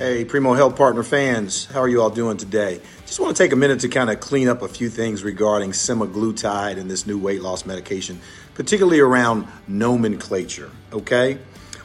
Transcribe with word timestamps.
Hey, 0.00 0.24
Primo 0.24 0.54
Health 0.54 0.76
Partner 0.76 1.02
fans, 1.02 1.66
how 1.66 1.80
are 1.80 1.88
you 1.88 2.00
all 2.00 2.08
doing 2.08 2.38
today? 2.38 2.80
Just 3.04 3.20
want 3.20 3.36
to 3.36 3.42
take 3.42 3.52
a 3.52 3.56
minute 3.56 3.80
to 3.80 3.88
kind 3.90 4.08
of 4.08 4.18
clean 4.18 4.48
up 4.48 4.62
a 4.62 4.68
few 4.68 4.88
things 4.88 5.22
regarding 5.22 5.72
semaglutide 5.72 6.78
and 6.78 6.90
this 6.90 7.06
new 7.06 7.18
weight 7.18 7.42
loss 7.42 7.66
medication, 7.66 8.18
particularly 8.54 8.98
around 8.98 9.46
nomenclature, 9.68 10.70
okay? 10.90 11.38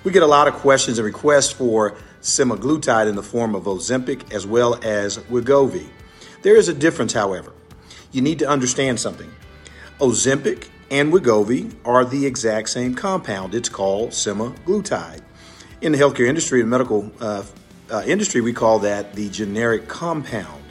We 0.05 0.13
get 0.13 0.23
a 0.23 0.27
lot 0.27 0.47
of 0.47 0.53
questions 0.53 0.97
and 0.97 1.05
requests 1.05 1.51
for 1.51 1.97
semaglutide 2.21 3.09
in 3.09 3.15
the 3.15 3.21
form 3.21 3.53
of 3.53 3.63
Ozempic 3.65 4.31
as 4.31 4.47
well 4.47 4.79
as 4.81 5.17
Wegovy. 5.17 5.89
There 6.41 6.55
is 6.55 6.69
a 6.69 6.73
difference, 6.73 7.11
however. 7.11 7.51
You 8.13 8.21
need 8.21 8.39
to 8.39 8.47
understand 8.47 8.97
something. 8.97 9.29
Ozempic 9.99 10.69
and 10.89 11.11
Wegovy 11.11 11.75
are 11.83 12.05
the 12.05 12.25
exact 12.25 12.69
same 12.69 12.95
compound. 12.95 13.53
It's 13.53 13.67
called 13.67 14.11
semaglutide. 14.11 15.19
In 15.81 15.91
the 15.91 15.97
healthcare 15.97 16.29
industry 16.29 16.61
and 16.61 16.69
medical 16.69 17.11
uh, 17.19 17.43
uh, 17.91 18.03
industry, 18.05 18.41
we 18.41 18.53
call 18.53 18.79
that 18.79 19.13
the 19.13 19.29
generic 19.29 19.87
compound. 19.87 20.63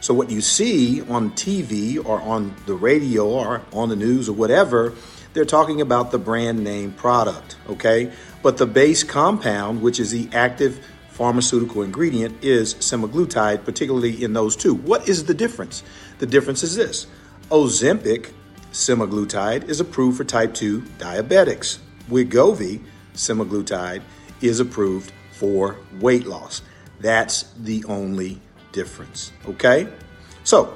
So, 0.00 0.14
what 0.14 0.30
you 0.30 0.40
see 0.40 1.00
on 1.02 1.30
TV 1.32 2.04
or 2.04 2.20
on 2.20 2.54
the 2.66 2.74
radio 2.74 3.28
or 3.28 3.62
on 3.72 3.88
the 3.88 3.96
news 3.96 4.28
or 4.28 4.32
whatever, 4.32 4.94
they're 5.32 5.44
talking 5.44 5.80
about 5.80 6.10
the 6.10 6.18
brand 6.18 6.64
name 6.64 6.92
product, 6.92 7.56
okay? 7.68 8.12
But 8.42 8.58
the 8.58 8.66
base 8.66 9.04
compound, 9.04 9.80
which 9.80 10.00
is 10.00 10.10
the 10.10 10.28
active 10.32 10.84
pharmaceutical 11.10 11.82
ingredient, 11.82 12.42
is 12.42 12.74
semaglutide, 12.74 13.64
particularly 13.64 14.22
in 14.22 14.32
those 14.32 14.56
two. 14.56 14.74
What 14.74 15.08
is 15.08 15.24
the 15.24 15.34
difference? 15.34 15.82
The 16.18 16.26
difference 16.26 16.62
is 16.62 16.74
this 16.74 17.06
Ozempic 17.50 18.32
semaglutide 18.72 19.68
is 19.68 19.78
approved 19.78 20.16
for 20.16 20.24
type 20.24 20.54
2 20.54 20.80
diabetics. 20.98 21.78
Wegovy 22.10 22.82
semaglutide 23.14 24.02
is 24.40 24.58
approved 24.58 25.12
for 25.42 25.76
weight 25.98 26.24
loss. 26.24 26.62
That's 27.00 27.42
the 27.58 27.84
only 27.86 28.40
difference. 28.70 29.32
Okay? 29.44 29.88
So, 30.44 30.72